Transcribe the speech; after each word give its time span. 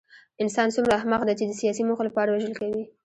انسان 0.43 0.67
څومره 0.75 0.93
احمق 0.99 1.21
دی 1.27 1.33
چې 1.39 1.45
د 1.47 1.51
سیاسي 1.61 1.83
موخو 1.87 2.07
لپاره 2.09 2.29
وژل 2.31 2.53
کوي 2.59 2.83